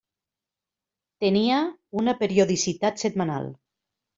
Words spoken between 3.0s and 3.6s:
setmanal.